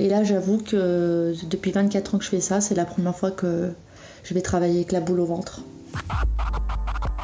Et 0.00 0.08
là, 0.08 0.24
j'avoue 0.24 0.56
que 0.56 1.34
depuis 1.50 1.72
24 1.72 2.14
ans 2.14 2.18
que 2.18 2.24
je 2.24 2.30
fais 2.30 2.40
ça, 2.40 2.62
c'est 2.62 2.74
la 2.74 2.86
première 2.86 3.14
fois 3.14 3.30
que 3.30 3.70
je 4.24 4.32
vais 4.32 4.40
travailler 4.40 4.76
avec 4.76 4.92
la 4.92 5.00
boule 5.00 5.20
au 5.20 5.26
ventre. 5.26 5.60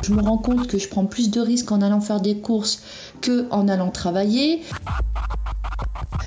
Je 0.02 0.12
me 0.12 0.20
rends 0.20 0.36
compte 0.36 0.66
que 0.66 0.76
je 0.76 0.86
prends 0.86 1.06
plus 1.06 1.30
de 1.30 1.40
risques 1.40 1.72
en 1.72 1.80
allant 1.80 2.02
faire 2.02 2.20
des 2.20 2.36
courses 2.36 2.82
que 3.22 3.48
en 3.50 3.68
allant 3.68 3.90
travailler. 3.90 4.60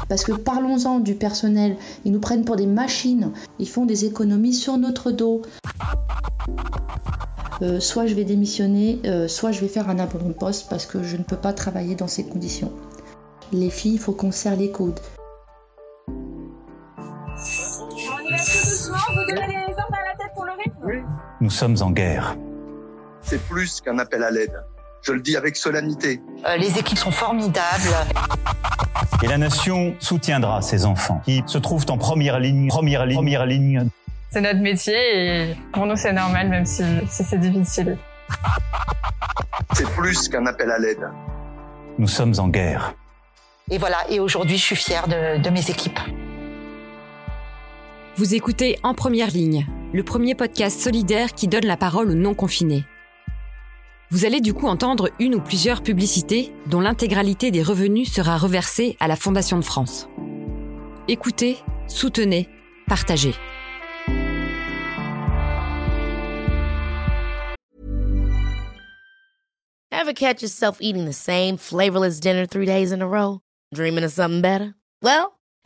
Parce 0.09 0.23
que 0.23 0.31
parlons-en 0.31 0.99
du 0.99 1.13
personnel, 1.13 1.77
ils 2.03 2.11
nous 2.11 2.19
prennent 2.19 2.45
pour 2.45 2.55
des 2.55 2.65
machines, 2.65 3.29
ils 3.59 3.69
font 3.69 3.85
des 3.85 4.05
économies 4.05 4.55
sur 4.55 4.79
notre 4.79 5.11
dos. 5.11 5.43
Euh, 7.61 7.79
soit 7.79 8.07
je 8.07 8.15
vais 8.15 8.23
démissionner, 8.23 8.99
euh, 9.05 9.27
soit 9.27 9.51
je 9.51 9.61
vais 9.61 9.67
faire 9.67 9.87
un 9.87 9.99
abandon 9.99 10.29
de 10.29 10.33
poste 10.33 10.65
parce 10.67 10.87
que 10.87 11.03
je 11.03 11.15
ne 11.15 11.23
peux 11.23 11.37
pas 11.37 11.53
travailler 11.53 11.93
dans 11.93 12.07
ces 12.07 12.23
conditions. 12.23 12.71
Les 13.53 13.69
filles, 13.69 13.93
il 13.93 13.99
faut 13.99 14.13
qu'on 14.13 14.31
serre 14.31 14.55
les 14.55 14.71
coudes. 14.71 14.99
Nous 21.41 21.49
sommes 21.49 21.77
en 21.81 21.91
guerre. 21.91 22.35
C'est 23.21 23.41
plus 23.47 23.81
qu'un 23.81 23.97
appel 23.99 24.23
à 24.23 24.31
l'aide. 24.31 24.63
Je 25.01 25.13
le 25.13 25.21
dis 25.21 25.37
avec 25.37 25.55
solennité. 25.55 26.21
Euh, 26.45 26.57
les 26.57 26.77
équipes 26.77 26.97
sont 26.97 27.11
formidables. 27.11 27.95
Et 29.23 29.27
la 29.27 29.37
nation 29.37 29.95
soutiendra 29.99 30.61
ces 30.61 30.85
enfants 30.85 31.21
qui 31.23 31.43
se 31.45 31.57
trouvent 31.57 31.85
en 31.89 31.97
première 31.97 32.39
ligne, 32.39 32.67
première 32.67 33.05
ligne, 33.05 33.15
première 33.17 33.45
ligne. 33.45 33.87
C'est 34.29 34.41
notre 34.41 34.59
métier 34.59 34.95
et 34.95 35.55
pour 35.73 35.85
nous 35.85 35.95
c'est 35.95 36.13
normal 36.13 36.49
même 36.49 36.65
si, 36.65 36.83
si 37.09 37.23
c'est 37.23 37.39
difficile. 37.39 37.97
C'est 39.73 39.89
plus 39.91 40.27
qu'un 40.29 40.45
appel 40.45 40.69
à 40.71 40.77
l'aide. 40.77 41.09
Nous 41.97 42.07
sommes 42.07 42.33
en 42.37 42.47
guerre. 42.47 42.93
Et 43.71 43.77
voilà, 43.77 43.97
et 44.09 44.19
aujourd'hui 44.19 44.57
je 44.57 44.63
suis 44.63 44.75
fière 44.75 45.07
de, 45.07 45.41
de 45.41 45.49
mes 45.49 45.69
équipes. 45.69 45.99
Vous 48.19 48.35
écoutez 48.35 48.77
En 48.83 48.93
Première 48.93 49.29
Ligne, 49.29 49.65
le 49.93 50.03
premier 50.03 50.35
podcast 50.35 50.77
solidaire 50.77 51.31
qui 51.31 51.47
donne 51.47 51.65
la 51.65 51.77
parole 51.77 52.09
aux 52.09 52.15
non-confinés. 52.15 52.83
Vous 54.11 54.25
allez 54.25 54.41
du 54.41 54.53
coup 54.53 54.67
entendre 54.67 55.09
une 55.21 55.35
ou 55.35 55.39
plusieurs 55.39 55.81
publicités 55.81 56.51
dont 56.65 56.81
l'intégralité 56.81 57.49
des 57.49 57.63
revenus 57.63 58.11
sera 58.11 58.37
reversée 58.37 58.97
à 58.99 59.07
la 59.07 59.15
Fondation 59.15 59.57
de 59.57 59.63
France. 59.63 60.09
Écoutez, 61.07 61.59
soutenez, 61.87 62.49
partagez. 62.89 63.35
Ever 69.93 70.13
catch 70.13 70.41
yourself 70.41 70.75
eating 70.81 71.07
the 71.07 71.13
same 71.13 71.55
flavorless 71.57 72.19
dinner 72.19 72.45
three 72.45 72.65
days 72.65 72.91
in 72.91 73.01
a 73.01 73.07
row? 73.07 73.39
Dreaming 73.73 74.03
of 74.03 74.11
something 74.11 74.41
better? 74.41 74.75
Well, 75.01 75.38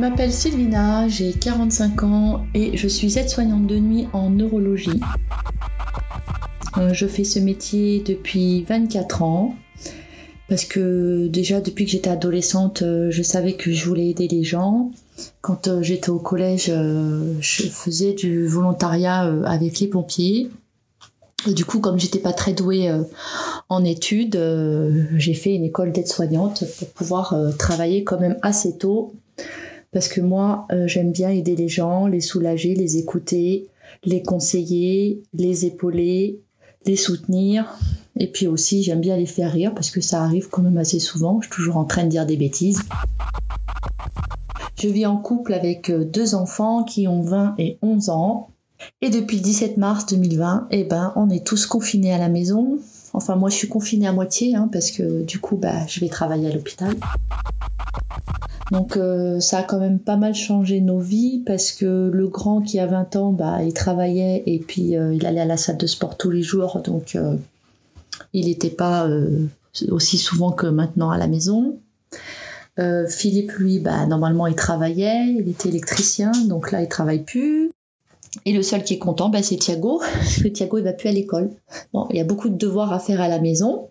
Je 0.00 0.06
m'appelle 0.06 0.32
Sylvina, 0.32 1.08
j'ai 1.08 1.34
45 1.34 2.04
ans 2.04 2.46
et 2.54 2.74
je 2.74 2.88
suis 2.88 3.18
aide-soignante 3.18 3.66
de 3.66 3.78
nuit 3.78 4.08
en 4.14 4.30
neurologie. 4.30 4.98
Euh, 6.78 6.94
je 6.94 7.06
fais 7.06 7.22
ce 7.22 7.38
métier 7.38 8.00
depuis 8.00 8.62
24 8.62 9.20
ans 9.20 9.54
parce 10.48 10.64
que 10.64 11.26
déjà 11.26 11.60
depuis 11.60 11.84
que 11.84 11.90
j'étais 11.90 12.08
adolescente, 12.08 12.80
euh, 12.80 13.10
je 13.10 13.22
savais 13.22 13.52
que 13.52 13.72
je 13.72 13.84
voulais 13.84 14.08
aider 14.08 14.26
les 14.26 14.42
gens. 14.42 14.90
Quand 15.42 15.68
euh, 15.68 15.82
j'étais 15.82 16.08
au 16.08 16.18
collège, 16.18 16.72
je 17.40 17.62
faisais 17.64 18.14
du 18.14 18.46
volontariat 18.46 19.30
avec 19.44 19.80
les 19.80 19.86
pompiers. 19.86 20.48
du 21.46 21.66
coup, 21.66 21.78
comme 21.78 22.00
j'étais 22.00 22.20
pas 22.20 22.32
très 22.32 22.54
douée 22.54 22.90
en 23.68 23.84
études, 23.84 24.40
j'ai 25.16 25.34
fait 25.34 25.54
une 25.54 25.64
école 25.64 25.92
d'aide-soignante 25.92 26.64
pour 26.78 26.88
pouvoir 26.88 27.36
travailler 27.58 28.02
quand 28.02 28.18
même 28.18 28.38
assez 28.40 28.78
tôt 28.78 29.12
parce 29.92 30.08
que 30.08 30.20
moi, 30.20 30.66
euh, 30.72 30.86
j'aime 30.86 31.12
bien 31.12 31.30
aider 31.30 31.56
les 31.56 31.68
gens, 31.68 32.06
les 32.06 32.20
soulager, 32.20 32.74
les 32.74 32.96
écouter, 32.96 33.68
les 34.04 34.22
conseiller, 34.22 35.22
les 35.34 35.66
épauler, 35.66 36.40
les 36.86 36.96
soutenir. 36.96 37.66
Et 38.16 38.30
puis 38.30 38.46
aussi, 38.46 38.82
j'aime 38.82 39.00
bien 39.00 39.16
les 39.16 39.26
faire 39.26 39.52
rire 39.52 39.74
parce 39.74 39.90
que 39.90 40.00
ça 40.00 40.22
arrive 40.22 40.48
quand 40.48 40.62
même 40.62 40.78
assez 40.78 41.00
souvent. 41.00 41.40
Je 41.40 41.48
suis 41.48 41.56
toujours 41.56 41.76
en 41.76 41.84
train 41.84 42.04
de 42.04 42.08
dire 42.08 42.26
des 42.26 42.36
bêtises. 42.36 42.82
Je 44.80 44.88
vis 44.88 45.06
en 45.06 45.16
couple 45.16 45.52
avec 45.52 45.90
euh, 45.90 46.04
deux 46.04 46.34
enfants 46.34 46.84
qui 46.84 47.06
ont 47.06 47.22
20 47.22 47.54
et 47.58 47.78
11 47.82 48.08
ans. 48.10 48.50
Et 49.02 49.10
depuis 49.10 49.36
le 49.36 49.42
17 49.42 49.76
mars 49.76 50.06
2020, 50.06 50.68
eh 50.70 50.84
ben, 50.84 51.12
on 51.16 51.28
est 51.28 51.44
tous 51.44 51.66
confinés 51.66 52.14
à 52.14 52.18
la 52.18 52.30
maison. 52.30 52.78
Enfin, 53.12 53.36
moi, 53.36 53.50
je 53.50 53.56
suis 53.56 53.68
confinée 53.68 54.06
à 54.06 54.12
moitié 54.12 54.54
hein, 54.54 54.70
parce 54.72 54.90
que 54.90 55.22
du 55.22 55.38
coup, 55.38 55.56
bah, 55.56 55.86
je 55.86 56.00
vais 56.00 56.08
travailler 56.08 56.48
à 56.48 56.54
l'hôpital. 56.54 56.94
Donc 58.70 58.96
euh, 58.96 59.40
ça 59.40 59.58
a 59.58 59.62
quand 59.62 59.80
même 59.80 59.98
pas 59.98 60.16
mal 60.16 60.34
changé 60.34 60.80
nos 60.80 61.00
vies 61.00 61.42
parce 61.44 61.72
que 61.72 62.10
le 62.12 62.28
grand 62.28 62.60
qui 62.60 62.78
a 62.78 62.86
20 62.86 63.16
ans, 63.16 63.32
bah, 63.32 63.62
il 63.64 63.74
travaillait 63.74 64.44
et 64.46 64.58
puis 64.60 64.96
euh, 64.96 65.12
il 65.12 65.26
allait 65.26 65.40
à 65.40 65.44
la 65.44 65.56
salle 65.56 65.76
de 65.76 65.86
sport 65.86 66.16
tous 66.16 66.30
les 66.30 66.42
jours, 66.42 66.80
donc 66.84 67.16
euh, 67.16 67.36
il 68.32 68.46
n'était 68.46 68.70
pas 68.70 69.08
aussi 69.88 70.18
souvent 70.18 70.52
que 70.52 70.66
maintenant 70.66 71.10
à 71.10 71.18
la 71.18 71.26
maison. 71.26 71.78
Philippe, 73.08 73.52
lui, 73.52 73.78
bah, 73.78 74.06
normalement 74.06 74.46
il 74.46 74.54
travaillait, 74.54 75.26
il 75.26 75.46
était 75.50 75.68
électricien, 75.68 76.32
donc 76.46 76.72
là 76.72 76.80
il 76.80 76.88
travaille 76.88 77.24
plus. 77.24 77.70
Et 78.46 78.54
le 78.54 78.62
seul 78.62 78.84
qui 78.84 78.94
est 78.94 78.98
content, 78.98 79.28
bah, 79.28 79.42
c'est 79.42 79.56
Thiago, 79.56 80.00
parce 80.14 80.36
que 80.42 80.48
Thiago 80.48 80.78
il 80.78 80.84
va 80.84 80.94
plus 80.94 81.08
à 81.08 81.12
l'école. 81.12 81.50
Bon, 81.92 82.06
il 82.08 82.16
y 82.16 82.20
a 82.20 82.24
beaucoup 82.24 82.48
de 82.48 82.56
devoirs 82.56 82.92
à 82.92 82.98
faire 82.98 83.20
à 83.20 83.28
la 83.28 83.38
maison, 83.38 83.89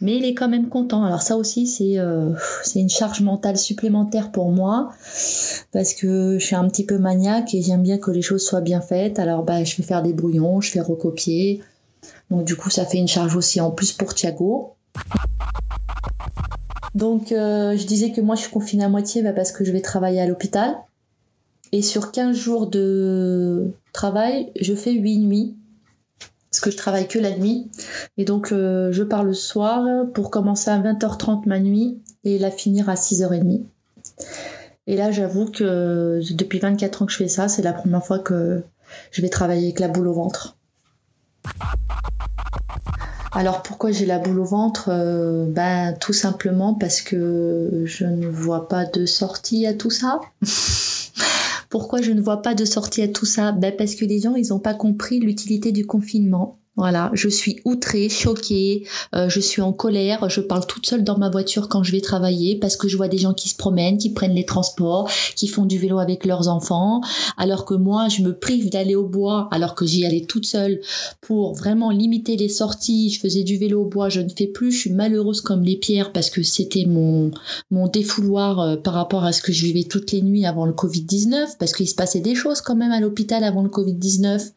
mais 0.00 0.16
il 0.16 0.24
est 0.24 0.34
quand 0.34 0.48
même 0.48 0.68
content. 0.68 1.04
Alors 1.04 1.22
ça 1.22 1.36
aussi, 1.36 1.66
c'est 1.66 1.98
euh, 1.98 2.32
une 2.74 2.88
charge 2.88 3.20
mentale 3.20 3.56
supplémentaire 3.56 4.30
pour 4.30 4.50
moi, 4.50 4.90
parce 5.72 5.94
que 5.94 6.38
je 6.38 6.44
suis 6.44 6.56
un 6.56 6.68
petit 6.68 6.84
peu 6.84 6.98
maniaque 6.98 7.54
et 7.54 7.62
j'aime 7.62 7.82
bien 7.82 7.98
que 7.98 8.10
les 8.10 8.22
choses 8.22 8.44
soient 8.44 8.60
bien 8.60 8.80
faites. 8.80 9.18
Alors 9.18 9.42
bah, 9.42 9.64
je 9.64 9.76
vais 9.76 9.82
faire 9.82 10.02
des 10.02 10.12
brouillons, 10.12 10.60
je 10.60 10.70
fais 10.70 10.80
recopier. 10.80 11.62
Donc 12.30 12.44
du 12.44 12.56
coup, 12.56 12.70
ça 12.70 12.84
fait 12.84 12.98
une 12.98 13.08
charge 13.08 13.36
aussi 13.36 13.60
en 13.60 13.70
plus 13.70 13.92
pour 13.92 14.14
Thiago. 14.14 14.74
Donc 16.94 17.32
euh, 17.32 17.76
je 17.76 17.86
disais 17.86 18.12
que 18.12 18.20
moi 18.20 18.36
je 18.36 18.42
suis 18.42 18.50
confinée 18.50 18.84
à 18.84 18.88
moitié 18.88 19.22
bah, 19.22 19.32
parce 19.32 19.52
que 19.52 19.64
je 19.64 19.72
vais 19.72 19.82
travailler 19.82 20.20
à 20.20 20.26
l'hôpital. 20.26 20.76
Et 21.72 21.82
sur 21.82 22.12
15 22.12 22.36
jours 22.36 22.68
de 22.68 23.72
travail, 23.92 24.52
je 24.58 24.74
fais 24.74 24.92
8 24.92 25.18
nuits 25.18 25.56
que 26.60 26.70
je 26.70 26.76
travaille 26.76 27.08
que 27.08 27.18
la 27.18 27.36
nuit. 27.36 27.70
Et 28.16 28.24
donc, 28.24 28.52
euh, 28.52 28.92
je 28.92 29.02
pars 29.02 29.24
le 29.24 29.34
soir 29.34 30.06
pour 30.14 30.30
commencer 30.30 30.70
à 30.70 30.78
20h30 30.78 31.46
ma 31.46 31.58
nuit 31.58 32.00
et 32.24 32.38
la 32.38 32.50
finir 32.50 32.88
à 32.88 32.94
6h30. 32.94 33.62
Et 34.86 34.96
là, 34.96 35.10
j'avoue 35.10 35.50
que 35.50 36.20
depuis 36.32 36.58
24 36.58 37.02
ans 37.02 37.06
que 37.06 37.12
je 37.12 37.18
fais 37.18 37.28
ça, 37.28 37.48
c'est 37.48 37.62
la 37.62 37.72
première 37.72 38.04
fois 38.04 38.18
que 38.18 38.62
je 39.10 39.22
vais 39.22 39.28
travailler 39.28 39.66
avec 39.66 39.80
la 39.80 39.88
boule 39.88 40.08
au 40.08 40.14
ventre. 40.14 40.56
Alors 43.32 43.62
pourquoi 43.62 43.90
j'ai 43.90 44.06
la 44.06 44.18
boule 44.18 44.40
au 44.40 44.44
ventre? 44.44 44.88
Euh, 44.90 45.44
Ben 45.46 45.92
tout 46.00 46.14
simplement 46.14 46.72
parce 46.72 47.02
que 47.02 47.82
je 47.84 48.06
ne 48.06 48.28
vois 48.28 48.68
pas 48.68 48.86
de 48.86 49.04
sortie 49.04 49.66
à 49.66 49.74
tout 49.74 49.90
ça. 49.90 50.20
Pourquoi 51.78 52.00
je 52.00 52.12
ne 52.12 52.22
vois 52.22 52.40
pas 52.40 52.54
de 52.54 52.64
sortie 52.64 53.02
à 53.02 53.08
tout 53.08 53.26
ça? 53.26 53.52
Ben 53.52 53.70
Parce 53.76 53.96
que 53.96 54.06
les 54.06 54.18
gens, 54.18 54.34
ils 54.34 54.48
n'ont 54.48 54.58
pas 54.58 54.72
compris 54.72 55.20
l'utilité 55.20 55.72
du 55.72 55.84
confinement. 55.84 56.58
Voilà, 56.76 57.10
je 57.14 57.30
suis 57.30 57.60
outrée, 57.64 58.10
choquée, 58.10 58.86
euh, 59.14 59.30
je 59.30 59.40
suis 59.40 59.62
en 59.62 59.72
colère, 59.72 60.28
je 60.28 60.42
parle 60.42 60.66
toute 60.66 60.84
seule 60.84 61.04
dans 61.04 61.16
ma 61.16 61.30
voiture 61.30 61.70
quand 61.70 61.82
je 61.82 61.90
vais 61.90 62.02
travailler 62.02 62.58
parce 62.58 62.76
que 62.76 62.86
je 62.86 62.98
vois 62.98 63.08
des 63.08 63.16
gens 63.16 63.32
qui 63.32 63.48
se 63.48 63.56
promènent, 63.56 63.96
qui 63.96 64.10
prennent 64.10 64.34
les 64.34 64.44
transports, 64.44 65.08
qui 65.36 65.48
font 65.48 65.64
du 65.64 65.78
vélo 65.78 65.98
avec 65.98 66.26
leurs 66.26 66.48
enfants, 66.48 67.00
alors 67.38 67.64
que 67.64 67.72
moi 67.72 68.08
je 68.10 68.20
me 68.20 68.38
prive 68.38 68.68
d'aller 68.68 68.94
au 68.94 69.06
bois 69.06 69.48
alors 69.52 69.74
que 69.74 69.86
j'y 69.86 70.04
allais 70.04 70.26
toute 70.26 70.44
seule 70.44 70.82
pour 71.22 71.54
vraiment 71.54 71.90
limiter 71.90 72.36
les 72.36 72.50
sorties, 72.50 73.08
je 73.08 73.20
faisais 73.20 73.42
du 73.42 73.56
vélo 73.56 73.80
au 73.80 73.86
bois, 73.86 74.10
je 74.10 74.20
ne 74.20 74.28
fais 74.28 74.46
plus, 74.46 74.70
je 74.70 74.80
suis 74.80 74.92
malheureuse 74.92 75.40
comme 75.40 75.62
les 75.62 75.76
pierres 75.76 76.12
parce 76.12 76.28
que 76.28 76.42
c'était 76.42 76.84
mon, 76.84 77.30
mon 77.70 77.88
défouloir 77.88 78.60
euh, 78.60 78.76
par 78.76 78.92
rapport 78.92 79.24
à 79.24 79.32
ce 79.32 79.40
que 79.40 79.52
je 79.52 79.64
vivais 79.64 79.84
toutes 79.84 80.12
les 80.12 80.20
nuits 80.20 80.44
avant 80.44 80.66
le 80.66 80.74
Covid-19 80.74 81.56
parce 81.58 81.72
qu'il 81.72 81.88
se 81.88 81.94
passait 81.94 82.20
des 82.20 82.34
choses 82.34 82.60
quand 82.60 82.76
même 82.76 82.92
à 82.92 83.00
l'hôpital 83.00 83.44
avant 83.44 83.62
le 83.62 83.70
Covid-19. 83.70 84.52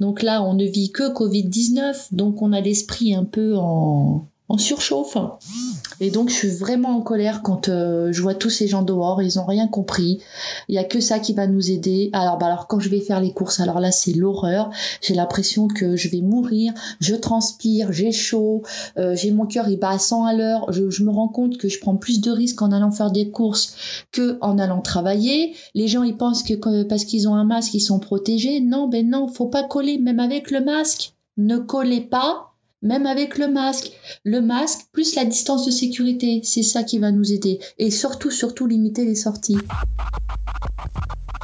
Donc 0.00 0.22
là 0.22 0.42
on 0.42 0.54
ne 0.54 0.64
vit 0.64 0.90
que 0.92 1.12
Covid 1.12 1.41
19 1.48 2.12
donc 2.12 2.42
on 2.42 2.52
a 2.52 2.60
l'esprit 2.60 3.14
un 3.14 3.24
peu 3.24 3.56
en, 3.56 4.26
surchauffe. 4.58 5.16
Et 6.00 6.10
donc 6.10 6.28
je 6.28 6.34
suis 6.34 6.50
vraiment 6.50 6.90
en 6.90 7.00
colère 7.00 7.42
quand 7.42 7.70
euh, 7.70 8.12
je 8.12 8.20
vois 8.20 8.34
tous 8.34 8.50
ces 8.50 8.68
gens 8.68 8.82
dehors, 8.82 9.22
ils 9.22 9.38
ont 9.38 9.46
rien 9.46 9.66
compris. 9.66 10.20
Il 10.68 10.74
y 10.74 10.78
a 10.78 10.84
que 10.84 11.00
ça 11.00 11.18
qui 11.18 11.32
va 11.32 11.46
nous 11.46 11.70
aider. 11.70 12.10
Alors 12.12 12.36
bah 12.36 12.46
alors 12.46 12.66
quand 12.66 12.78
je 12.78 12.90
vais 12.90 13.00
faire 13.00 13.20
les 13.20 13.32
courses, 13.32 13.60
alors 13.60 13.80
là 13.80 13.90
c'est 13.90 14.12
l'horreur. 14.12 14.70
J'ai 15.00 15.14
l'impression 15.14 15.68
que 15.68 15.96
je 15.96 16.08
vais 16.10 16.20
mourir. 16.20 16.74
Je 17.00 17.14
transpire, 17.14 17.92
j'ai 17.92 18.12
chaud, 18.12 18.62
euh, 18.98 19.14
j'ai 19.16 19.30
mon 19.30 19.46
cœur 19.46 19.68
il 19.68 19.78
bat 19.78 19.90
à 19.90 19.98
100 19.98 20.26
à 20.26 20.34
l'heure. 20.34 20.70
Je, 20.70 21.02
me 21.02 21.10
rends 21.10 21.28
compte 21.28 21.56
que 21.56 21.70
je 21.70 21.80
prends 21.80 21.96
plus 21.96 22.20
de 22.20 22.30
risques 22.30 22.60
en 22.60 22.72
allant 22.72 22.90
faire 22.90 23.10
des 23.10 23.30
courses 23.30 24.04
que 24.12 24.36
en 24.42 24.58
allant 24.58 24.82
travailler. 24.82 25.54
Les 25.74 25.88
gens 25.88 26.02
ils 26.02 26.16
pensent 26.18 26.42
que 26.42 26.82
parce 26.82 27.06
qu'ils 27.06 27.26
ont 27.26 27.34
un 27.34 27.44
masque 27.44 27.72
ils 27.72 27.80
sont 27.80 28.00
protégés. 28.00 28.60
Non 28.60 28.86
ben 28.86 29.08
non, 29.08 29.28
faut 29.28 29.46
pas 29.46 29.62
coller 29.62 29.96
même 29.96 30.20
avec 30.20 30.50
le 30.50 30.60
masque. 30.60 31.14
Ne 31.36 31.58
collez 31.58 32.02
pas 32.02 32.52
même 32.82 33.06
avec 33.06 33.38
le 33.38 33.48
masque. 33.48 33.92
Le 34.24 34.40
masque 34.40 34.86
plus 34.92 35.14
la 35.14 35.24
distance 35.24 35.64
de 35.64 35.70
sécurité, 35.70 36.40
c'est 36.44 36.62
ça 36.62 36.82
qui 36.82 36.98
va 36.98 37.12
nous 37.12 37.32
aider. 37.32 37.60
Et 37.78 37.90
surtout, 37.90 38.30
surtout 38.30 38.66
limiter 38.66 39.04
les 39.04 39.14
sorties. 39.14 39.58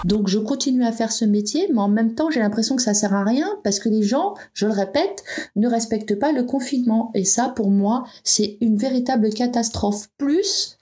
Donc 0.04 0.28
je 0.28 0.38
continue 0.38 0.84
à 0.84 0.92
faire 0.92 1.10
ce 1.10 1.24
métier, 1.24 1.68
mais 1.72 1.80
en 1.80 1.88
même 1.88 2.14
temps 2.14 2.30
j'ai 2.30 2.40
l'impression 2.40 2.76
que 2.76 2.82
ça 2.82 2.94
sert 2.94 3.14
à 3.14 3.24
rien 3.24 3.48
parce 3.64 3.80
que 3.80 3.88
les 3.88 4.02
gens, 4.02 4.34
je 4.54 4.66
le 4.66 4.72
répète, 4.72 5.24
ne 5.56 5.68
respectent 5.68 6.18
pas 6.18 6.32
le 6.32 6.44
confinement. 6.44 7.10
Et 7.14 7.24
ça, 7.24 7.48
pour 7.48 7.70
moi, 7.70 8.04
c'est 8.24 8.58
une 8.60 8.76
véritable 8.76 9.30
catastrophe. 9.30 10.08
Plus 10.16 10.77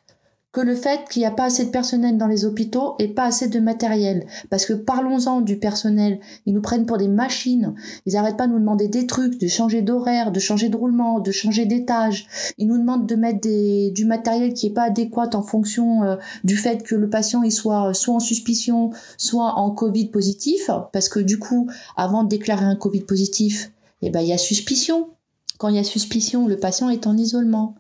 que 0.56 0.62
le 0.62 0.74
fait 0.74 1.06
qu'il 1.10 1.20
n'y 1.20 1.26
a 1.26 1.30
pas 1.30 1.44
assez 1.44 1.66
de 1.66 1.70
personnel 1.70 2.16
dans 2.16 2.28
les 2.28 2.46
hôpitaux 2.46 2.94
et 2.98 3.08
pas 3.08 3.24
assez 3.24 3.46
de 3.46 3.60
matériel. 3.60 4.26
Parce 4.48 4.64
que 4.64 4.72
parlons-en 4.72 5.42
du 5.42 5.58
personnel, 5.58 6.18
ils 6.46 6.54
nous 6.54 6.62
prennent 6.62 6.86
pour 6.86 6.96
des 6.96 7.08
machines, 7.08 7.74
ils 8.06 8.14
n'arrêtent 8.14 8.38
pas 8.38 8.46
de 8.46 8.52
nous 8.52 8.58
demander 8.58 8.88
des 8.88 9.06
trucs, 9.06 9.38
de 9.38 9.48
changer 9.48 9.82
d'horaire, 9.82 10.32
de 10.32 10.40
changer 10.40 10.70
de 10.70 10.76
roulement, 10.78 11.20
de 11.20 11.30
changer 11.30 11.66
d'étage, 11.66 12.26
ils 12.56 12.66
nous 12.66 12.78
demandent 12.78 13.06
de 13.06 13.16
mettre 13.16 13.46
du 13.92 14.06
matériel 14.06 14.54
qui 14.54 14.68
n'est 14.68 14.72
pas 14.72 14.84
adéquat 14.84 15.28
en 15.34 15.42
fonction 15.42 16.04
euh, 16.04 16.16
du 16.42 16.56
fait 16.56 16.82
que 16.82 16.94
le 16.94 17.10
patient 17.10 17.42
soit 17.50 17.92
soit 17.92 18.14
en 18.14 18.20
suspicion, 18.20 18.92
soit 19.18 19.58
en 19.58 19.70
Covid 19.72 20.06
positif, 20.06 20.70
parce 20.90 21.10
que 21.10 21.20
du 21.20 21.38
coup, 21.38 21.68
avant 21.98 22.24
de 22.24 22.30
déclarer 22.30 22.64
un 22.64 22.76
Covid 22.76 23.02
positif, 23.02 23.72
eh 24.00 24.08
ben, 24.08 24.22
il 24.22 24.28
y 24.28 24.32
a 24.32 24.38
suspicion. 24.38 25.10
Quand 25.58 25.68
il 25.68 25.76
y 25.76 25.78
a 25.78 25.84
suspicion, 25.84 26.48
le 26.48 26.56
patient 26.56 26.88
est 26.88 27.06
en 27.06 27.18
isolement. 27.18 27.74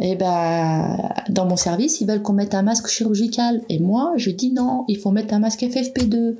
Et 0.00 0.12
eh 0.12 0.16
ben, 0.16 1.12
dans 1.28 1.44
mon 1.44 1.56
service, 1.56 2.00
ils 2.00 2.06
veulent 2.06 2.22
qu'on 2.22 2.32
mette 2.32 2.54
un 2.54 2.62
masque 2.62 2.88
chirurgical. 2.88 3.62
Et 3.68 3.78
moi, 3.78 4.14
je 4.16 4.30
dis 4.30 4.50
non, 4.50 4.86
il 4.88 4.96
faut 4.96 5.10
mettre 5.10 5.34
un 5.34 5.38
masque 5.38 5.60
FFP2. 5.60 6.36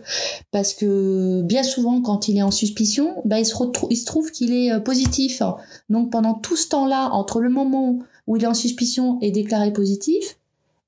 Parce 0.50 0.72
que 0.72 1.42
bien 1.42 1.62
souvent, 1.62 2.00
quand 2.00 2.28
il 2.28 2.38
est 2.38 2.42
en 2.42 2.50
suspicion, 2.50 3.20
ben, 3.26 3.36
il, 3.36 3.44
se 3.44 4.04
trouve 4.06 4.30
qu'il 4.30 4.52
est 4.52 4.72
euh, 4.72 4.80
positif. 4.80 5.42
Donc 5.90 6.10
pendant 6.10 6.32
tout 6.32 6.56
ce 6.56 6.68
temps-là, 6.68 7.10
entre 7.10 7.40
le 7.40 7.50
moment 7.50 7.98
où 8.26 8.36
il 8.38 8.44
est 8.44 8.46
en 8.46 8.54
suspicion 8.54 9.18
et 9.20 9.30
déclaré 9.30 9.70
positif, 9.70 10.38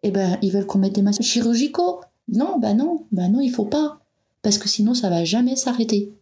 eh 0.03 0.11
ben, 0.11 0.39
ils 0.41 0.51
veulent 0.51 0.67
qu'on 0.67 0.79
mette 0.79 0.95
des 0.95 1.03
masques 1.03 1.23
chirurgicaux. 1.23 2.01
Non, 2.29 2.59
ben 2.59 2.79
non, 2.79 3.05
ben 3.13 3.31
non, 3.31 3.41
il 3.41 3.51
faut 3.51 3.67
pas. 3.67 4.01
Parce 4.41 4.57
que 4.57 4.71
sinon, 4.71 4.95
ça 4.95 5.11
va 5.11 5.25
jamais 5.25 5.57
s'arrêter. 5.57 6.15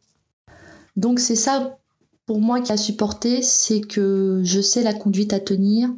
Donc 0.97 1.21
c'est 1.21 1.37
ça, 1.37 1.79
pour 2.27 2.41
moi, 2.41 2.61
qui 2.61 2.73
a 2.73 2.77
supporté, 2.77 3.43
c'est 3.43 3.81
que 3.81 4.41
je 4.43 4.61
sais 4.61 4.83
la 4.83 4.93
conduite 4.93 5.33
à 5.33 5.38
tenir 5.38 5.88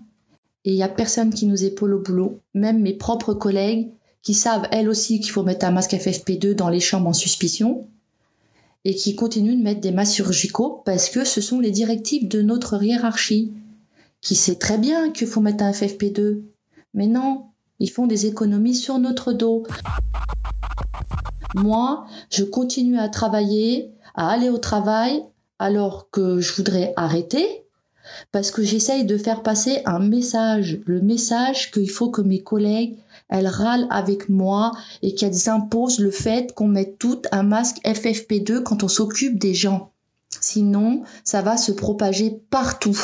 et 0.64 0.72
il 0.72 0.76
n'y 0.76 0.82
a 0.82 0.88
personne 0.88 1.32
qui 1.32 1.46
nous 1.46 1.64
épaule 1.64 1.94
au 1.94 2.00
boulot, 2.00 2.40
même 2.54 2.80
mes 2.80 2.94
propres 2.94 3.34
collègues 3.34 3.90
qui 4.22 4.34
savent 4.34 4.66
elles 4.70 4.88
aussi 4.88 5.20
qu'il 5.20 5.30
faut 5.30 5.42
mettre 5.42 5.66
un 5.66 5.70
masque 5.70 5.92
FFP2 5.92 6.54
dans 6.54 6.70
les 6.70 6.80
chambres 6.80 7.08
en 7.08 7.12
suspicion 7.12 7.86
et 8.86 8.94
qui 8.94 9.14
continuent 9.14 9.58
de 9.58 9.62
mettre 9.62 9.80
des 9.80 9.92
masques 9.92 10.16
chirurgicaux 10.16 10.82
parce 10.84 11.10
que 11.10 11.24
ce 11.24 11.40
sont 11.40 11.60
les 11.60 11.70
directives 11.70 12.28
de 12.28 12.40
notre 12.40 12.82
hiérarchie 12.82 13.52
qui 14.22 14.34
sait 14.34 14.56
très 14.56 14.78
bien 14.78 15.10
qu'il 15.10 15.26
faut 15.26 15.42
mettre 15.42 15.64
un 15.64 15.72
FFP2. 15.72 16.40
Mais 16.94 17.06
non, 17.06 17.44
ils 17.78 17.90
font 17.90 18.06
des 18.06 18.24
économies 18.24 18.74
sur 18.74 18.98
notre 18.98 19.34
dos. 19.34 19.64
Moi, 21.54 22.06
je 22.30 22.44
continue 22.44 22.98
à 22.98 23.10
travailler, 23.10 23.92
à 24.14 24.30
aller 24.30 24.48
au 24.48 24.58
travail 24.58 25.22
alors 25.58 26.08
que 26.10 26.40
je 26.40 26.52
voudrais 26.54 26.94
arrêter 26.96 27.63
parce 28.32 28.50
que 28.50 28.62
j'essaye 28.62 29.04
de 29.04 29.16
faire 29.16 29.42
passer 29.42 29.82
un 29.84 29.98
message, 29.98 30.80
le 30.86 31.00
message 31.00 31.70
qu'il 31.70 31.90
faut 31.90 32.10
que 32.10 32.22
mes 32.22 32.42
collègues, 32.42 32.96
elles 33.28 33.48
râlent 33.48 33.86
avec 33.90 34.28
moi 34.28 34.72
et 35.02 35.14
qu'elles 35.14 35.48
imposent 35.48 35.98
le 35.98 36.10
fait 36.10 36.52
qu'on 36.54 36.68
mette 36.68 36.98
tout 36.98 37.22
un 37.32 37.42
masque 37.42 37.78
FFP2 37.84 38.62
quand 38.62 38.82
on 38.82 38.88
s'occupe 38.88 39.38
des 39.38 39.54
gens. 39.54 39.90
Sinon, 40.40 41.02
ça 41.22 41.42
va 41.42 41.56
se 41.56 41.72
propager 41.72 42.42
partout. 42.50 42.98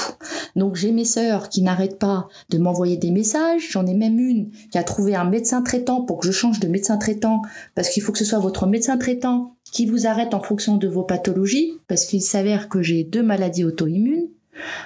Donc 0.56 0.76
j'ai 0.76 0.92
mes 0.92 1.04
sœurs 1.04 1.48
qui 1.48 1.62
n'arrêtent 1.62 1.98
pas 1.98 2.28
de 2.48 2.58
m'envoyer 2.58 2.96
des 2.96 3.10
messages. 3.10 3.70
J'en 3.70 3.86
ai 3.86 3.94
même 3.94 4.18
une 4.18 4.50
qui 4.70 4.78
a 4.78 4.82
trouvé 4.82 5.14
un 5.14 5.24
médecin 5.24 5.62
traitant 5.62 6.02
pour 6.02 6.18
que 6.18 6.26
je 6.26 6.32
change 6.32 6.60
de 6.60 6.68
médecin 6.68 6.96
traitant 6.96 7.42
parce 7.74 7.88
qu'il 7.88 8.02
faut 8.02 8.12
que 8.12 8.18
ce 8.18 8.24
soit 8.24 8.38
votre 8.38 8.66
médecin 8.66 8.98
traitant 8.98 9.54
qui 9.72 9.86
vous 9.86 10.06
arrête 10.06 10.34
en 10.34 10.42
fonction 10.42 10.76
de 10.76 10.88
vos 10.88 11.04
pathologies 11.04 11.78
parce 11.88 12.04
qu'il 12.04 12.22
s'avère 12.22 12.68
que 12.68 12.82
j'ai 12.82 13.04
deux 13.04 13.22
maladies 13.22 13.64
auto-immunes. 13.64 14.28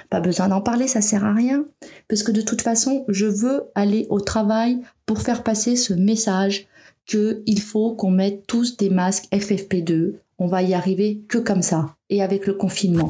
Pas 0.09 0.19
besoin 0.19 0.47
d'en 0.47 0.61
parler, 0.61 0.87
ça 0.87 1.01
sert 1.01 1.25
à 1.25 1.33
rien. 1.33 1.65
Parce 2.07 2.23
que 2.23 2.31
de 2.31 2.41
toute 2.41 2.61
façon, 2.61 3.05
je 3.07 3.25
veux 3.25 3.63
aller 3.75 4.07
au 4.09 4.19
travail 4.19 4.79
pour 5.05 5.21
faire 5.21 5.43
passer 5.43 5.75
ce 5.75 5.93
message 5.93 6.67
qu'il 7.05 7.61
faut 7.61 7.93
qu'on 7.95 8.11
mette 8.11 8.47
tous 8.47 8.77
des 8.77 8.89
masques 8.89 9.27
FFP2. 9.31 10.15
On 10.39 10.47
va 10.47 10.63
y 10.63 10.73
arriver 10.73 11.21
que 11.27 11.37
comme 11.37 11.61
ça. 11.61 11.95
Et 12.09 12.21
avec 12.21 12.47
le 12.47 12.53
confinement. 12.53 13.09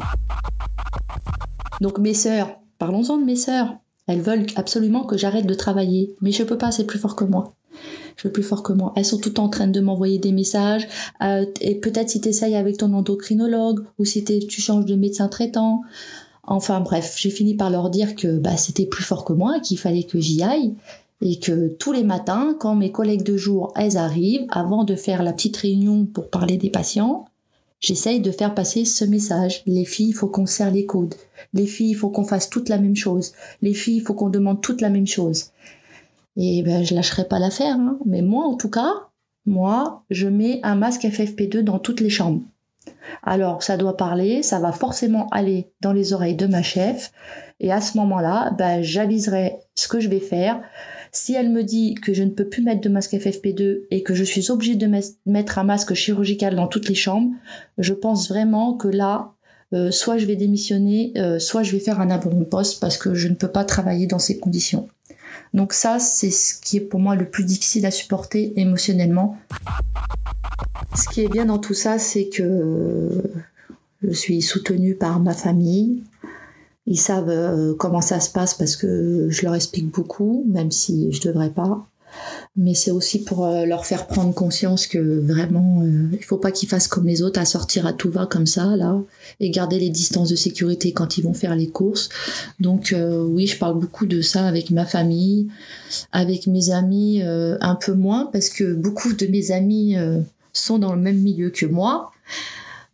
Donc 1.81 1.99
mes 1.99 2.13
sœurs, 2.13 2.59
parlons-en 2.77 3.17
de 3.17 3.25
mes 3.25 3.35
sœurs. 3.35 3.75
Elles 4.07 4.21
veulent 4.21 4.45
absolument 4.55 5.03
que 5.03 5.17
j'arrête 5.17 5.47
de 5.47 5.53
travailler. 5.53 6.15
Mais 6.21 6.31
je 6.31 6.43
peux 6.43 6.57
pas, 6.57 6.71
c'est 6.71 6.85
plus 6.85 6.99
fort 6.99 7.15
que 7.15 7.23
moi 7.23 7.53
je 8.17 8.27
veux 8.27 8.31
plus 8.31 8.43
fort 8.43 8.63
que 8.63 8.73
moi. 8.73 8.93
Elles 8.95 9.05
sont 9.05 9.17
toutes 9.17 9.39
en 9.39 9.49
train 9.49 9.67
de 9.67 9.79
m'envoyer 9.79 10.19
des 10.19 10.31
messages. 10.31 10.87
Euh, 11.21 11.45
et 11.61 11.75
peut-être 11.75 12.09
si 12.09 12.21
tu 12.21 12.29
essayes 12.29 12.55
avec 12.55 12.77
ton 12.77 12.93
endocrinologue 12.93 13.83
ou 13.97 14.05
si 14.05 14.23
tu 14.23 14.61
changes 14.61 14.85
de 14.85 14.95
médecin 14.95 15.27
traitant. 15.27 15.81
Enfin 16.47 16.79
bref, 16.79 17.15
j'ai 17.17 17.29
fini 17.29 17.55
par 17.55 17.69
leur 17.69 17.89
dire 17.89 18.15
que 18.15 18.37
bah, 18.37 18.57
c'était 18.57 18.85
plus 18.85 19.03
fort 19.03 19.25
que 19.25 19.33
moi, 19.33 19.59
qu'il 19.59 19.79
fallait 19.79 20.03
que 20.03 20.19
j'y 20.19 20.43
aille 20.43 20.75
et 21.21 21.39
que 21.39 21.69
tous 21.79 21.91
les 21.91 22.03
matins, 22.03 22.55
quand 22.59 22.75
mes 22.75 22.91
collègues 22.91 23.23
de 23.23 23.37
jour, 23.37 23.73
elles 23.75 23.97
arrivent, 23.97 24.45
avant 24.49 24.83
de 24.83 24.95
faire 24.95 25.23
la 25.23 25.33
petite 25.33 25.57
réunion 25.57 26.05
pour 26.05 26.29
parler 26.29 26.57
des 26.57 26.69
patients, 26.69 27.25
j'essaye 27.79 28.19
de 28.19 28.31
faire 28.31 28.53
passer 28.53 28.85
ce 28.85 29.05
message. 29.05 29.63
Les 29.65 29.85
filles, 29.85 30.09
il 30.09 30.13
faut 30.13 30.27
qu'on 30.27 30.45
serre 30.45 30.71
les 30.71 30.85
coudes. 30.85 31.15
Les 31.53 31.65
filles, 31.65 31.91
il 31.91 31.95
faut 31.95 32.09
qu'on 32.09 32.25
fasse 32.25 32.49
toute 32.49 32.69
la 32.69 32.77
même 32.77 32.95
chose. 32.95 33.31
Les 33.61 33.73
filles, 33.73 33.97
il 33.97 34.01
faut 34.01 34.13
qu'on 34.13 34.29
demande 34.29 34.61
toute 34.61 34.81
la 34.81 34.89
même 34.89 35.07
chose. 35.07 35.51
Et 36.37 36.63
ben, 36.63 36.83
je 36.83 36.93
lâcherai 36.93 37.27
pas 37.27 37.39
l'affaire, 37.39 37.77
hein. 37.77 37.97
mais 38.05 38.21
moi, 38.21 38.45
en 38.45 38.55
tout 38.55 38.69
cas, 38.69 38.91
moi, 39.45 40.03
je 40.09 40.27
mets 40.27 40.59
un 40.63 40.75
masque 40.75 41.03
FFP2 41.03 41.61
dans 41.61 41.79
toutes 41.79 42.01
les 42.01 42.09
chambres. 42.09 42.41
Alors, 43.23 43.63
ça 43.63 43.77
doit 43.77 43.97
parler, 43.97 44.43
ça 44.43 44.59
va 44.59 44.71
forcément 44.71 45.27
aller 45.31 45.67
dans 45.81 45.93
les 45.93 46.13
oreilles 46.13 46.35
de 46.35 46.47
ma 46.47 46.61
chef. 46.61 47.11
Et 47.59 47.71
à 47.71 47.81
ce 47.81 47.97
moment-là, 47.97 48.51
ben, 48.57 48.81
j'aviserai 48.81 49.57
ce 49.75 49.87
que 49.87 49.99
je 49.99 50.09
vais 50.09 50.19
faire. 50.19 50.61
Si 51.11 51.33
elle 51.33 51.49
me 51.49 51.63
dit 51.63 51.95
que 51.95 52.13
je 52.13 52.23
ne 52.23 52.29
peux 52.29 52.47
plus 52.47 52.61
mettre 52.61 52.81
de 52.81 52.89
masque 52.89 53.13
FFP2 53.13 53.83
et 53.89 54.03
que 54.03 54.13
je 54.13 54.23
suis 54.23 54.51
obligée 54.51 54.75
de 54.75 54.89
mettre 55.25 55.57
un 55.57 55.63
masque 55.63 55.93
chirurgical 55.93 56.55
dans 56.55 56.67
toutes 56.67 56.89
les 56.89 56.95
chambres, 56.95 57.31
je 57.77 57.93
pense 57.93 58.27
vraiment 58.27 58.73
que 58.73 58.89
là, 58.89 59.31
euh, 59.73 59.91
soit 59.91 60.17
je 60.17 60.25
vais 60.25 60.35
démissionner, 60.35 61.13
euh, 61.17 61.39
soit 61.39 61.63
je 61.63 61.71
vais 61.71 61.79
faire 61.79 62.01
un 62.01 62.09
abandon 62.09 62.39
de 62.39 62.45
poste 62.45 62.81
parce 62.81 62.97
que 62.97 63.13
je 63.13 63.27
ne 63.27 63.35
peux 63.35 63.47
pas 63.47 63.63
travailler 63.63 64.07
dans 64.07 64.19
ces 64.19 64.37
conditions. 64.37 64.87
Donc 65.53 65.73
ça, 65.73 65.99
c'est 65.99 66.31
ce 66.31 66.59
qui 66.59 66.77
est 66.77 66.81
pour 66.81 66.99
moi 66.99 67.15
le 67.15 67.29
plus 67.29 67.43
difficile 67.43 67.85
à 67.85 67.91
supporter 67.91 68.53
émotionnellement. 68.59 69.37
Ce 70.95 71.09
qui 71.09 71.21
est 71.21 71.27
bien 71.27 71.45
dans 71.45 71.59
tout 71.59 71.73
ça, 71.73 71.99
c'est 71.99 72.29
que 72.29 73.23
je 74.01 74.13
suis 74.13 74.41
soutenue 74.41 74.95
par 74.95 75.19
ma 75.19 75.33
famille. 75.33 76.03
Ils 76.87 76.99
savent 76.99 77.29
euh, 77.29 77.73
comment 77.73 78.01
ça 78.01 78.19
se 78.19 78.29
passe 78.29 78.53
parce 78.53 78.75
que 78.75 79.27
je 79.29 79.41
leur 79.43 79.55
explique 79.55 79.89
beaucoup, 79.89 80.43
même 80.47 80.71
si 80.71 81.11
je 81.11 81.19
ne 81.19 81.33
devrais 81.33 81.49
pas 81.49 81.87
mais 82.55 82.73
c'est 82.73 82.91
aussi 82.91 83.23
pour 83.23 83.45
euh, 83.45 83.65
leur 83.65 83.85
faire 83.85 84.07
prendre 84.07 84.33
conscience 84.33 84.87
que 84.87 84.97
vraiment, 84.97 85.81
euh, 85.81 86.09
il 86.13 86.23
faut 86.23 86.37
pas 86.37 86.51
qu'ils 86.51 86.69
fassent 86.69 86.87
comme 86.87 87.05
les 87.05 87.21
autres 87.21 87.39
à 87.39 87.45
sortir 87.45 87.85
à 87.85 87.93
tout 87.93 88.09
va 88.09 88.25
comme 88.25 88.45
ça, 88.45 88.75
là, 88.77 88.97
et 89.39 89.49
garder 89.49 89.77
les 89.79 89.89
distances 89.89 90.29
de 90.29 90.35
sécurité 90.35 90.93
quand 90.93 91.17
ils 91.17 91.23
vont 91.23 91.33
faire 91.33 91.55
les 91.55 91.67
courses. 91.67 92.09
Donc 92.59 92.93
euh, 92.93 93.23
oui, 93.23 93.47
je 93.47 93.57
parle 93.57 93.77
beaucoup 93.79 94.05
de 94.05 94.21
ça 94.21 94.47
avec 94.47 94.71
ma 94.71 94.85
famille, 94.85 95.47
avec 96.11 96.47
mes 96.47 96.69
amis, 96.69 97.21
un 97.21 97.75
peu 97.75 97.93
moins, 97.93 98.29
parce 98.31 98.49
que 98.49 98.73
beaucoup 98.73 99.13
de 99.13 99.27
mes 99.27 99.51
amis 99.51 99.95
sont 100.53 100.79
dans 100.79 100.93
le 100.93 101.01
même 101.01 101.19
milieu 101.19 101.49
que 101.49 101.65
moi. 101.65 102.11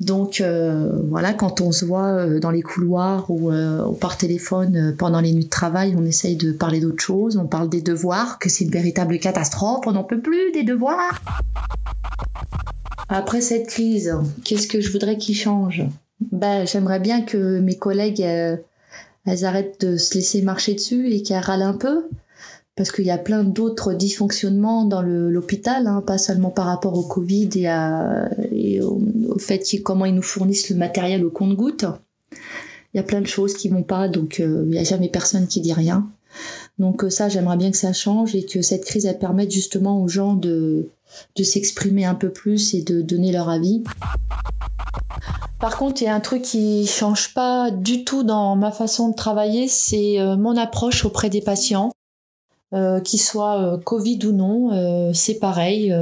Donc 0.01 0.41
euh, 0.41 0.89
voilà, 1.09 1.31
quand 1.31 1.61
on 1.61 1.71
se 1.71 1.85
voit 1.85 2.07
euh, 2.07 2.39
dans 2.39 2.49
les 2.49 2.63
couloirs 2.63 3.29
ou, 3.29 3.51
euh, 3.51 3.91
par 3.93 4.17
téléphone 4.17 4.95
pendant 4.97 5.21
les 5.21 5.31
nuits 5.31 5.45
de 5.45 5.49
travail, 5.49 5.93
on 5.95 6.03
essaye 6.03 6.35
de 6.35 6.51
parler 6.51 6.79
d'autre 6.79 7.03
chose. 7.03 7.37
On 7.37 7.45
parle 7.45 7.69
des 7.69 7.83
devoirs, 7.83 8.39
que 8.39 8.49
c'est 8.49 8.63
une 8.63 8.71
véritable 8.71 9.19
catastrophe. 9.19 9.85
On 9.85 9.91
n'en 9.91 10.03
peut 10.03 10.19
plus 10.19 10.51
des 10.53 10.63
devoirs. 10.63 11.21
Après 13.09 13.41
cette 13.41 13.67
crise, 13.67 14.17
qu'est-ce 14.43 14.67
que 14.67 14.81
je 14.81 14.91
voudrais 14.91 15.17
qu'il 15.17 15.35
change? 15.35 15.83
Ben, 16.31 16.65
J'aimerais 16.65 16.99
bien 16.99 17.21
que 17.21 17.59
mes 17.59 17.77
collègues 17.77 18.21
elles 18.21 19.45
arrêtent 19.45 19.85
de 19.85 19.97
se 19.97 20.15
laisser 20.15 20.41
marcher 20.41 20.73
dessus 20.73 21.11
et 21.11 21.21
qu'elles 21.21 21.43
râlent 21.43 21.61
un 21.61 21.77
peu 21.77 22.05
parce 22.75 22.91
qu'il 22.91 23.05
y 23.05 23.11
a 23.11 23.17
plein 23.17 23.43
d'autres 23.43 23.93
dysfonctionnements 23.93 24.85
dans 24.85 25.01
l'hôpital, 25.01 25.87
hein, 25.87 26.01
pas 26.05 26.17
seulement 26.17 26.49
par 26.49 26.65
rapport 26.65 26.97
au 26.97 27.03
Covid 27.03 27.49
et, 28.51 28.81
au, 28.81 29.01
fait 29.39 29.63
comment 29.83 30.05
ils 30.05 30.15
nous 30.15 30.21
fournissent 30.21 30.69
le 30.69 30.77
matériel 30.77 31.25
au 31.25 31.29
compte-gouttes. 31.29 31.85
Il 32.93 32.97
y 32.97 32.99
a 32.99 33.03
plein 33.03 33.21
de 33.21 33.27
choses 33.27 33.53
qui 33.55 33.69
vont 33.69 33.83
pas, 33.83 34.07
donc 34.07 34.39
euh, 34.39 34.63
il 34.65 34.71
n'y 34.71 34.77
a 34.77 34.83
jamais 34.83 35.09
personne 35.09 35.47
qui 35.47 35.61
dit 35.61 35.73
rien. 35.73 36.09
Donc 36.79 37.03
euh, 37.03 37.09
ça, 37.09 37.29
j'aimerais 37.29 37.57
bien 37.57 37.71
que 37.71 37.77
ça 37.77 37.93
change 37.93 38.35
et 38.35 38.45
que 38.45 38.61
cette 38.61 38.85
crise, 38.85 39.09
permette 39.19 39.51
justement 39.51 40.01
aux 40.01 40.07
gens 40.07 40.33
de, 40.33 40.89
de 41.35 41.43
s'exprimer 41.43 42.05
un 42.05 42.15
peu 42.15 42.29
plus 42.29 42.73
et 42.73 42.81
de 42.81 43.01
donner 43.01 43.31
leur 43.31 43.49
avis. 43.49 43.83
Par 45.59 45.77
contre, 45.77 46.01
il 46.01 46.05
y 46.05 46.07
a 46.07 46.15
un 46.15 46.19
truc 46.19 46.41
qui 46.41 46.87
change 46.87 47.33
pas 47.33 47.69
du 47.69 48.03
tout 48.03 48.23
dans 48.23 48.55
ma 48.55 48.71
façon 48.71 49.09
de 49.09 49.15
travailler, 49.15 49.67
c'est 49.67 50.19
euh, 50.19 50.35
mon 50.35 50.57
approche 50.57 51.05
auprès 51.05 51.29
des 51.29 51.41
patients. 51.41 51.91
Euh, 52.73 53.01
qu'ils 53.01 53.19
soient 53.19 53.61
euh, 53.61 53.77
Covid 53.77 54.19
ou 54.23 54.31
non, 54.31 54.71
euh, 54.71 55.11
c'est 55.13 55.39
pareil. 55.39 55.93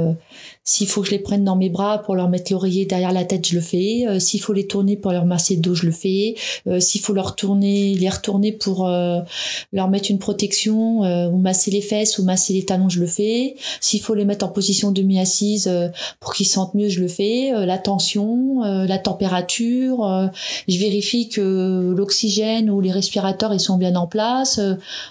S'il 0.62 0.86
faut 0.86 1.00
que 1.00 1.08
je 1.08 1.12
les 1.12 1.18
prenne 1.18 1.42
dans 1.42 1.56
mes 1.56 1.68
bras 1.68 1.98
pour 1.98 2.14
leur 2.14 2.28
mettre 2.28 2.52
l'oreiller 2.52 2.86
derrière 2.86 3.12
la 3.12 3.24
tête, 3.24 3.48
je 3.48 3.56
le 3.56 3.60
fais. 3.60 4.20
S'il 4.20 4.40
faut 4.40 4.52
les 4.52 4.68
tourner 4.68 4.96
pour 4.96 5.10
leur 5.10 5.24
masser 5.24 5.56
le 5.56 5.62
dos, 5.62 5.74
je 5.74 5.86
le 5.86 5.90
fais. 5.90 6.36
S'il 6.78 7.00
faut 7.00 7.12
leur 7.12 7.34
tourner, 7.34 7.94
les 7.94 8.08
retourner 8.08 8.52
pour 8.52 8.86
leur 8.86 9.88
mettre 9.88 10.10
une 10.10 10.18
protection 10.18 11.00
ou 11.00 11.38
masser 11.38 11.72
les 11.72 11.80
fesses 11.80 12.18
ou 12.18 12.24
masser 12.24 12.52
les 12.52 12.64
talons, 12.64 12.88
je 12.88 13.00
le 13.00 13.06
fais. 13.06 13.56
S'il 13.80 14.00
faut 14.00 14.14
les 14.14 14.24
mettre 14.24 14.44
en 14.44 14.48
position 14.48 14.92
demi-assise 14.92 15.68
pour 16.20 16.34
qu'ils 16.34 16.46
sentent 16.46 16.74
mieux, 16.74 16.88
je 16.88 17.00
le 17.00 17.08
fais. 17.08 17.50
la 17.52 17.78
tension, 17.78 18.60
la 18.62 18.98
température, 18.98 20.30
je 20.68 20.78
vérifie 20.78 21.28
que 21.30 21.94
l'oxygène 21.96 22.70
ou 22.70 22.80
les 22.80 22.92
respirateurs 22.92 23.52
ils 23.54 23.60
sont 23.60 23.76
bien 23.76 23.96
en 23.96 24.06
place. 24.06 24.60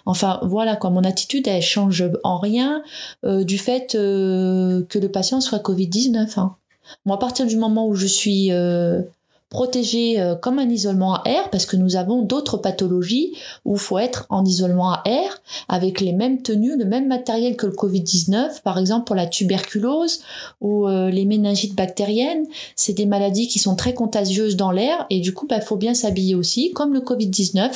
enfin 0.05 0.39
voilà 0.43 0.77
quoi, 0.77 0.89
mon 0.89 1.03
attitude 1.03 1.48
elle 1.49 1.61
change 1.61 2.03
en 2.23 2.37
rien 2.37 2.83
euh, 3.25 3.43
du 3.43 3.57
fait 3.57 3.95
euh, 3.95 4.83
que 4.89 4.99
le 4.99 5.09
patient 5.09 5.41
soit 5.41 5.59
Covid-19. 5.59 6.39
Hein. 6.39 6.55
Moi, 7.05 7.15
à 7.15 7.19
partir 7.19 7.45
du 7.45 7.57
moment 7.57 7.87
où 7.87 7.95
je 7.95 8.07
suis 8.07 8.51
euh, 8.51 9.01
protégée 9.49 10.23
comme 10.41 10.59
un 10.59 10.69
isolement 10.69 11.15
à 11.15 11.23
air, 11.25 11.49
parce 11.49 11.65
que 11.65 11.75
nous 11.75 11.95
avons 11.95 12.21
d'autres 12.21 12.57
pathologies 12.57 13.35
où 13.65 13.73
il 13.75 13.79
faut 13.79 13.97
être 13.97 14.25
en 14.29 14.45
isolement 14.45 14.91
à 14.91 15.01
air 15.05 15.41
avec 15.67 16.01
les 16.01 16.13
mêmes 16.13 16.41
tenues, 16.41 16.77
le 16.77 16.85
même 16.85 17.07
matériel 17.07 17.55
que 17.55 17.65
le 17.65 17.73
Covid-19, 17.73 18.61
par 18.61 18.77
exemple 18.77 19.05
pour 19.05 19.15
la 19.15 19.25
tuberculose 19.25 20.21
ou 20.61 20.87
les 20.87 21.25
méningites 21.25 21.75
bactériennes. 21.75 22.45
C'est 22.75 22.93
des 22.93 23.05
maladies 23.07 23.47
qui 23.47 23.59
sont 23.59 23.75
très 23.75 23.93
contagieuses 23.93 24.55
dans 24.55 24.71
l'air 24.71 25.07
et 25.09 25.19
du 25.19 25.33
coup, 25.33 25.47
il 25.49 25.55
bah, 25.55 25.61
faut 25.61 25.77
bien 25.77 25.93
s'habiller 25.93 26.35
aussi, 26.35 26.71
comme 26.71 26.93
le 26.93 26.99
Covid-19 26.99 27.71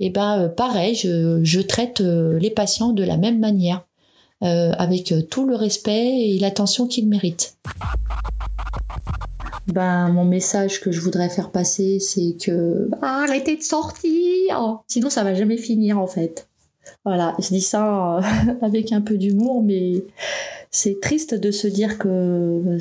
et 0.00 0.08
ben 0.08 0.40
euh, 0.40 0.48
pareil, 0.48 0.94
je, 0.94 1.60
traite 1.60 2.00
euh, 2.00 2.38
les 2.38 2.50
patients 2.50 2.92
de 2.92 3.04
la 3.04 3.18
même 3.18 3.38
manière, 3.38 3.84
euh, 4.42 4.72
avec 4.78 5.12
tout 5.28 5.46
le 5.46 5.54
respect 5.54 6.30
et 6.30 6.38
l'attention 6.38 6.86
qu'ils 6.86 7.06
méritent. 7.06 7.56
Ben, 9.72 10.08
mon 10.08 10.24
message 10.24 10.80
que 10.80 10.90
je 10.90 11.00
voudrais 11.00 11.28
faire 11.28 11.50
passer, 11.50 12.00
c'est 12.00 12.36
que 12.40 12.88
bah, 12.88 12.98
arrêtez 13.02 13.56
de 13.56 13.62
sortir, 13.62 14.82
sinon 14.88 15.10
ça 15.10 15.22
va 15.22 15.34
jamais 15.34 15.56
finir 15.56 15.98
en 15.98 16.06
fait. 16.06 16.48
Voilà, 17.04 17.36
je 17.38 17.48
dis 17.48 17.60
ça 17.60 18.20
avec 18.62 18.92
un 18.92 19.00
peu 19.00 19.16
d'humour, 19.16 19.62
mais 19.62 20.04
c'est 20.70 21.00
triste 21.00 21.34
de 21.34 21.50
se 21.50 21.66
dire 21.66 21.98
que 21.98 22.78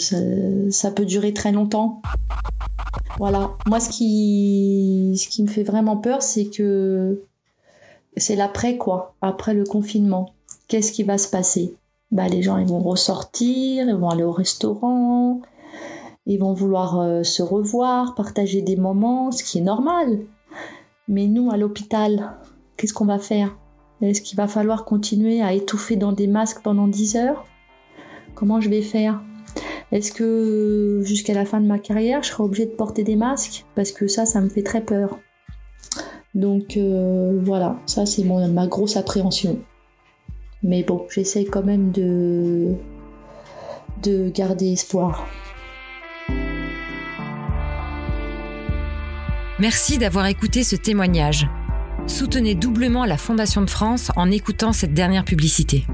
ça 0.70 0.92
peut 0.92 1.06
durer 1.06 1.34
très 1.34 1.52
longtemps. 1.52 2.02
Voilà. 3.18 3.52
Moi, 3.68 3.80
ce 3.80 3.90
qui, 3.90 5.14
ce 5.18 5.28
qui 5.28 5.44
me 5.44 5.48
fait 5.48 5.64
vraiment 5.64 5.98
peur, 5.98 6.22
c'est 6.22 6.46
que 6.46 7.24
c'est 8.16 8.36
l'après, 8.36 8.78
quoi. 8.78 9.16
Après 9.22 9.54
le 9.54 9.64
confinement. 9.64 10.34
Qu'est-ce 10.68 10.92
qui 10.92 11.04
va 11.04 11.18
se 11.18 11.28
passer? 11.28 11.76
Bah, 12.12 12.28
Les 12.28 12.42
gens, 12.42 12.58
ils 12.58 12.68
vont 12.68 12.80
ressortir, 12.80 13.88
ils 13.88 13.96
vont 13.96 14.10
aller 14.10 14.24
au 14.24 14.32
restaurant, 14.32 15.42
ils 16.30 16.40
vont 16.40 16.54
vouloir 16.54 17.00
euh, 17.00 17.24
se 17.24 17.42
revoir, 17.42 18.14
partager 18.14 18.62
des 18.62 18.76
moments, 18.76 19.32
ce 19.32 19.44
qui 19.44 19.58
est 19.58 19.62
normal. 19.62 20.20
Mais 21.08 21.26
nous, 21.26 21.50
à 21.50 21.58
l'hôpital, 21.58 22.38
qu'est-ce 22.78 22.94
qu'on 22.94 23.06
va 23.06 23.18
faire? 23.18 23.58
Est-ce 24.02 24.22
qu'il 24.22 24.38
va 24.38 24.48
falloir 24.48 24.86
continuer 24.86 25.42
à 25.42 25.54
étouffer 25.54 25.96
dans 25.96 26.12
des 26.12 26.28
masques 26.28 26.62
pendant 26.62 26.88
10 26.88 27.16
heures? 27.16 27.48
Comment 28.36 28.62
je 28.62 28.70
vais 28.70 28.84
faire? 28.84 29.24
Est-ce 29.92 30.12
que 30.12 31.02
jusqu'à 31.04 31.34
la 31.34 31.46
fin 31.46 31.62
de 31.62 31.66
ma 31.66 31.80
carrière, 31.80 32.22
je 32.22 32.30
serai 32.30 32.44
obligée 32.44 32.68
de 32.68 32.76
porter 32.76 33.04
des 33.04 33.16
masques? 33.16 33.66
Parce 33.74 33.92
que 33.92 34.08
ça, 34.08 34.28
ça 34.28 34.40
me 34.40 34.50
fait 34.50 34.62
très 34.62 34.82
peur. 34.82 35.18
Donc 36.36 36.78
euh, 36.78 37.40
voilà, 37.44 37.80
ça 37.88 38.06
c'est 38.06 38.24
ma 38.24 38.68
grosse 38.68 38.98
appréhension. 38.98 39.60
Mais 40.62 40.84
bon, 40.84 41.08
j'essaie 41.10 41.46
quand 41.46 41.64
même 41.64 41.92
de, 41.92 42.76
de 44.04 44.30
garder 44.30 44.72
espoir. 44.72 45.26
Merci 49.60 49.98
d'avoir 49.98 50.26
écouté 50.28 50.64
ce 50.64 50.78
témoignage. 50.78 51.46
Soutenez 52.08 52.56
doublement 52.56 53.04
la 53.04 53.18
Fondation 53.18 53.62
de 53.62 53.70
France 53.70 54.10
en 54.16 54.32
écoutant 54.32 54.72
cette 54.72 54.94
dernière 54.94 55.26
publicité. 55.26 55.86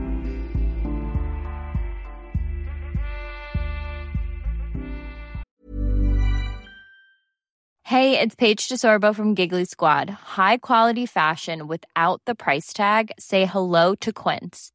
Hey, 7.85 8.19
it's 8.19 8.35
Paige 8.35 8.67
DeSorbo 8.67 9.15
from 9.15 9.35
Giggly 9.35 9.65
Squad. 9.65 10.11
High 10.37 10.57
quality 10.57 11.07
fashion 11.07 11.67
without 11.67 12.21
the 12.25 12.35
price 12.35 12.71
tag. 12.71 13.11
Say 13.17 13.45
hello 13.45 13.95
to 14.01 14.11
Quince. 14.11 14.74